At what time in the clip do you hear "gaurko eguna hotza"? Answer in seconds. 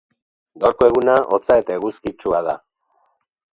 0.63-1.59